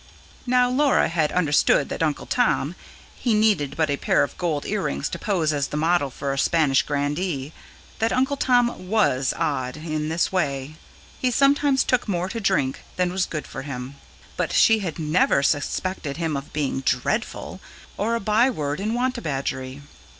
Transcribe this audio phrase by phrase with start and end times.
[0.47, 2.73] Now Laura had understood that Uncle Tom
[3.15, 6.39] he needed but a pair of gold earrings to pose as the model for a
[6.39, 7.53] Spanish Grandee
[7.99, 10.73] that Uncle Tom WAS odd, in this way:
[11.19, 13.93] he sometimes took more to drink than was good for him;
[14.37, 17.61] but she had never suspected him of being "dreadful",
[17.95, 19.83] or a byword in Wantabadgery.